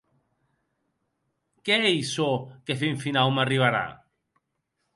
[1.65, 2.29] Qué ei çò
[2.65, 3.85] que fin finau m’arribarà?